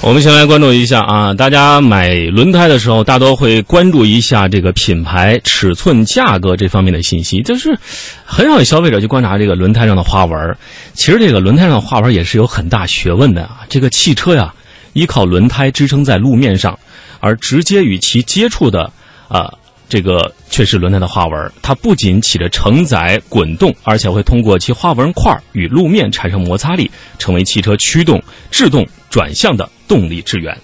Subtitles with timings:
[0.00, 7.42] 我们先来关注一下啊，大家买轮胎的时候，大多会关注一下这个品牌、尺寸、价格这方面的信息。
[7.42, 7.76] 就是
[8.24, 10.56] 很少有消费者去观察这个轮胎上的花纹。
[10.94, 13.62] 其实这个轮胎上的花纹也是有很大学问的啊。
[13.68, 14.54] 这个汽车呀，
[14.92, 16.78] 依靠轮胎支撑在路面上，
[17.18, 18.92] 而直接与其接触的
[19.28, 19.52] 啊。
[19.88, 30.56] 这个却是轮胎的花纹，它不仅起着承载、滚动，而且会通过其花纹块与路面产生摩擦力，成为汽车驱动、制动、转向的动力之源。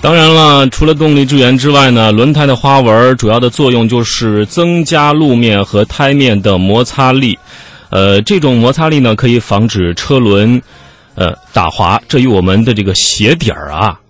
[0.00, 7.36] 当然了，除了动力之源之外呢，轮胎的花纹主要的作用就是增加路面和胎面的摩擦力。
[7.90, 10.60] 呃，这种摩擦力呢，可以防止车轮，
[11.14, 12.00] 呃，打滑。
[12.08, 14.00] 这与我们的这个鞋底儿啊，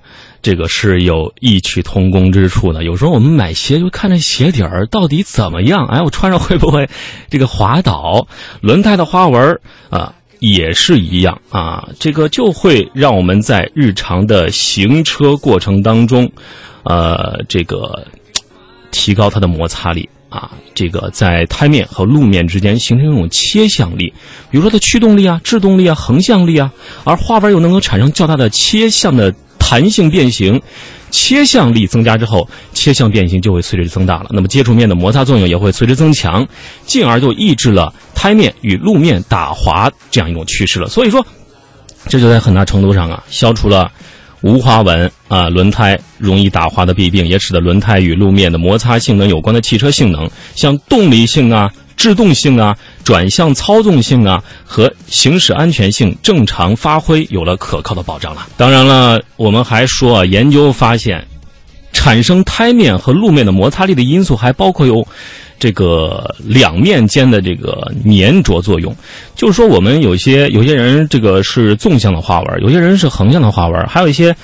[0.42, 2.84] 这个是有异曲同工之处的。
[2.84, 6.88] 有时候我们买鞋就看这鞋底儿到底怎么样，哎，我穿上会不会
[7.28, 8.26] 这个滑倒？
[8.60, 16.30] 轮胎的花纹啊，也是一样啊，这个就会让我们在日常的行车过程当中，
[16.84, 18.06] 呃，这个
[18.90, 20.08] 提高它的摩擦力。
[20.29, 24.13] 啊，这个在胎面和路面之间形成一种切向力，
[24.51, 26.71] 比如说它驱动力啊、制动力啊、横向力啊，
[27.05, 30.60] 而花纹又能够产生较大的切向的弹性变形，
[31.10, 34.27] 切向力增加之后，切向变形就会随之增大了。
[34.30, 36.47] 那么接触面的摩擦作用也会随之增强，
[36.87, 40.88] 进而就抑制了胎面与路面打滑这样一种趋势了。
[40.88, 41.24] 所以说，
[42.09, 43.91] 这就在很大程度上啊，消除了。
[44.42, 58.46] 无花纹啊，轮胎容易打滑的弊病，也使得轮胎与路面的摩擦性能有关的汽车性能，像动力性啊、制动性啊、转向操纵性啊和行驶安全性正常发挥有了可靠的保障了。
[58.57, 61.26] 当然了，我们还说啊，研究发现，
[62.07, 65.04] 产生胎面和路面的摩擦力的因素还包括有。
[65.59, 68.94] 这个两面间的这个粘着作用，
[69.34, 74.36] 就是说，我们有些有些人这个是纵向的花纹，有些人是横向的花纹，还有一些。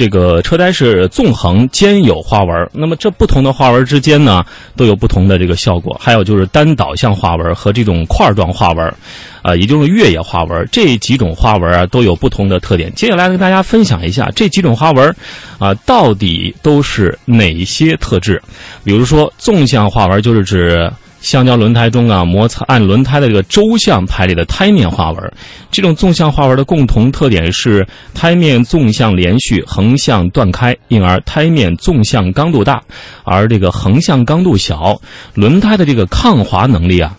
[0.00, 4.42] 这个车胎是纵横兼有花纹，那么这不同的花纹之间呢，
[4.74, 5.94] 都有不同的这个效果。
[6.00, 8.94] 还有就是单导向花纹和这种块状花纹，
[9.42, 12.90] 啊，也就是越野花纹，这几种花纹啊都有不同的特点。
[12.94, 15.14] 接下来跟大家分享一下这几种花纹，
[15.58, 18.40] 啊，到底都是哪些特质？
[18.82, 20.90] 比如说纵向花纹就是指。
[21.20, 25.32] 橡胶轮胎中啊，摩擦按轮胎的这个周向排列的胎面花纹，
[25.70, 32.82] 这种纵向花纹的共同特点是胎面纵向连续，横向断开，因而胎面纵向刚度大，
[33.24, 35.00] 而这个横向刚度小，
[35.34, 37.16] 轮胎的这个抗滑能力啊。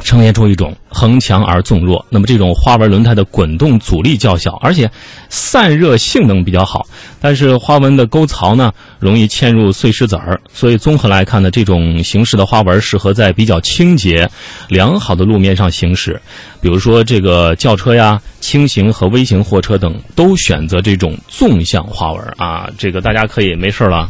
[0.00, 4.90] 呈现出一种横强而纵弱，那么这种花纹轮胎的滚动阻力较小，而且
[5.28, 6.86] 散热性能比较好。
[7.20, 14.28] 但是花纹的沟槽呢，容易嵌入碎石子儿，所以综合来看呢，这种形式的花纹适合在比较清洁、
[14.68, 16.20] 良好的路面上行驶。
[16.60, 22.68] 比如说这个轿车呀、轻型和微型货车等，都选择这种纵向花纹啊。
[22.78, 24.08] 这个大家可以没事了，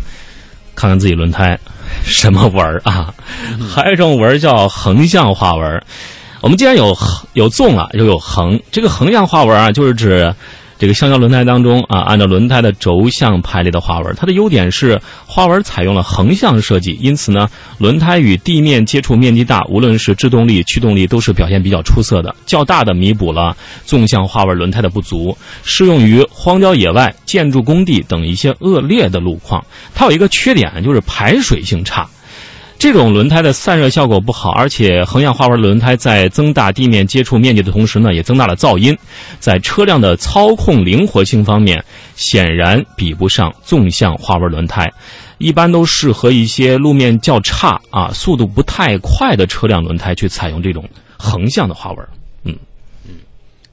[0.75, 1.59] 看看自己轮胎。
[2.07, 3.13] 什么纹儿啊？
[3.75, 5.83] 还有一种纹儿叫横向花纹。
[6.41, 6.97] 我们既然有
[7.33, 10.33] 有纵啊，又有横，这个横向花纹啊，就是指。
[10.79, 17.49] 这个橡胶轮胎当中啊，按照轮胎的轴向排列的花纹，它的优点是花纹采用了横向设计，因此呢，
[17.79, 29.65] 轮胎与地面接触面积大，无论是制动力、驱动力都是表现比较出色的，较大的弥补了纵向花纹轮胎的不足，适用于荒郊野外、建筑工地等一些恶劣的路况。
[29.95, 32.07] 它有一个缺点，就是排水性差。
[32.79, 38.97] 这种轮胎的散热效果不好，而且横向花纹轮胎在增大地面接触面积的同时呢，也增大了噪音，
[39.39, 41.83] 在车辆的操控灵活性方面，
[42.17, 44.93] 显然比不上纵向花纹轮胎，
[45.39, 52.09] 一般都适合一些路面较差啊、速度不太快的车辆轮胎去采用这种横向的花纹。
[52.45, 52.55] 嗯
[53.09, 53.15] 嗯，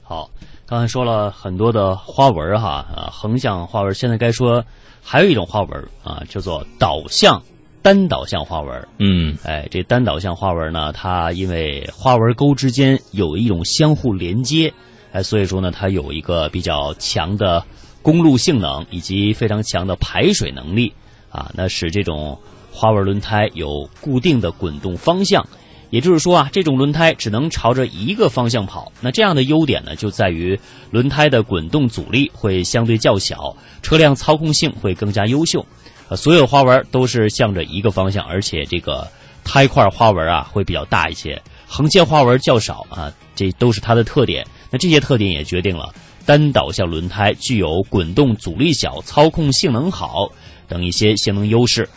[0.02, 0.30] 好，
[0.66, 4.64] 刚才说了很多的花纹哈，啊，横向花纹，现在该说
[5.02, 7.40] 还有一种花纹啊，叫做导向。
[7.84, 14.72] 单导向花纹，嗯，哎，这单导向花纹呢，它因为花纹沟之间有一种相互连接，
[15.12, 17.62] 哎，所以说呢，它有一个比较强的
[18.00, 20.94] 公路性能以及非常强的排水能力
[21.28, 22.40] 啊，那使这种
[22.72, 25.46] 花纹轮胎有固定的滚动方向，
[25.90, 28.90] 也就是说啊，这种轮胎只能朝着一个方向跑。
[29.02, 30.58] 那这样的优点呢，就在于
[30.90, 35.66] 轮胎的滚动阻力会相对较小，车辆操控性会更加优秀。
[36.08, 39.08] 呃，所有花纹都是向着一个方向，而且这个
[39.42, 44.46] 胎块花纹啊会比较大一些，横线花纹较少啊，这都是它的特点。
[44.70, 45.94] 那这些特点也决定了
[46.26, 50.30] 单导向轮胎具有滚动阻力小、操控性能好
[50.68, 51.88] 等一些性能优势。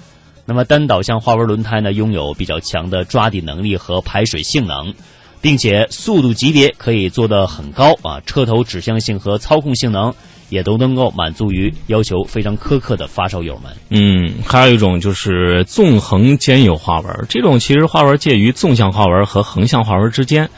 [0.46, 4.94] 那么单导向花纹轮胎呢，拥有比较强的抓地能力和排水性能，
[5.42, 10.14] 并且速度级别可以做得很高啊，车头指向性和操控性能
[10.50, 13.74] 也都能够满足于要求非常苛刻的发烧友们。
[13.90, 20.50] 嗯，还有一种就是纵横兼有花纹，这种其实花纹介于纵向花纹和横向花纹之间，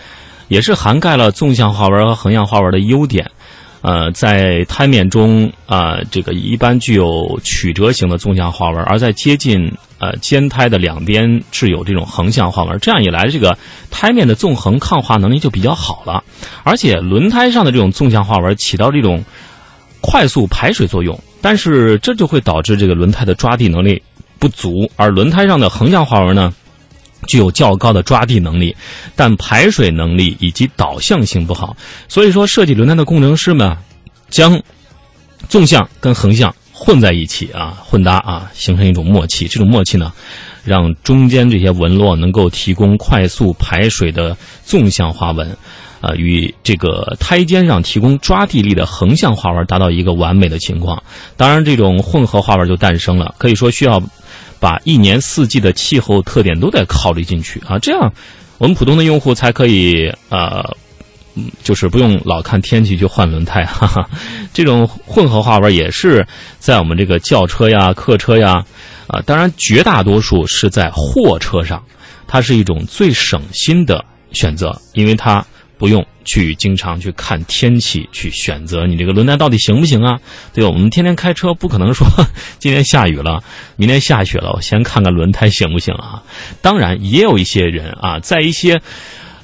[0.48, 3.32] 也是涵盖了纵向花纹和横向花纹的优点。
[3.82, 12.78] 呃，在胎面中啊，这个一般具有曲折型的纵向花纹，而在接近呃肩胎的两边是有这种横向花纹。
[12.82, 13.58] 这样一来，这个
[13.90, 16.26] 胎面的纵横抗滑能力就比较好了。
[16.66, 19.24] 而且轮胎上的这种纵向花纹起到这种
[20.02, 24.02] 快速排水作用，但是这就会导致这个轮胎的抓地能力
[24.40, 24.90] 不足。
[24.96, 26.54] 而轮胎上的横向花纹呢？
[27.28, 28.74] 具有较高的抓地能力，
[29.14, 31.76] 但排水能力以及导向性不好。
[32.08, 33.76] 所以说，设计轮胎的工程师们
[34.30, 34.62] 将
[35.50, 39.50] 纵向跟横向混在一起啊，混搭啊，形成一种默契。
[39.50, 40.14] 这种默契呢，
[40.64, 45.58] 让中间这些纹络能够提供快速排水的纵向花纹，
[46.02, 51.02] 啊，与这个胎肩上提供抓地力的横向花纹达到一个完美的情况。
[51.38, 54.02] 当然，这种混合花纹就诞生了，可以说需要。
[54.62, 58.12] 把一年四季的气候特点都得考虑进去啊，这样
[58.58, 60.76] 我们普通的用户才可以呃，
[61.64, 63.64] 就是不用老看天气去换轮胎。
[63.64, 64.10] 哈哈。
[64.54, 68.66] 这种混合花纹也是在我们这个轿车呀、客车呀
[69.08, 71.82] 啊，当然绝大多数是在货车上，
[72.28, 74.04] 它是一种最省心的
[74.34, 75.46] 选择，因为它。
[75.80, 80.20] 不用去经常去看天气去选择你这个轮胎到底行不行啊？
[80.54, 80.66] 对？
[80.66, 82.06] 我们天天开车不可能说
[82.60, 83.42] 今天下雨了，
[83.78, 86.22] 明天下雪了，我先看看轮胎行不行啊？
[86.62, 88.82] 当然，也有一些人啊，在一些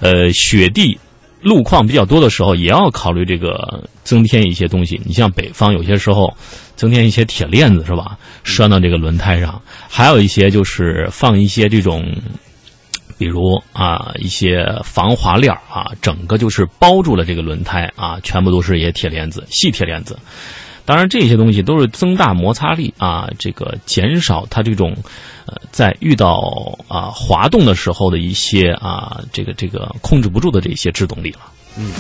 [0.02, 1.00] 呃雪地
[1.42, 5.02] 路况比较多的时候，也要考虑这个增添一些东西。
[5.06, 6.36] 你像北方有些时候
[6.76, 8.18] 增添一些铁链子是吧？
[8.44, 12.06] 拴到这个轮胎上，还有一些就是放一些这种。
[13.18, 20.18] 比如啊，一些防滑链啊，整个就是包住了这个轮胎啊，全部都是一些铁链子、细铁链子。
[20.86, 24.96] 当然，这些东西都是增大摩擦力啊，这个减少它这种
[25.48, 26.40] 呃，在遇到
[26.88, 31.40] 啊滑动的时候的一些啊，这个这个控制不住的这些制动力了。
[31.78, 31.92] 嗯。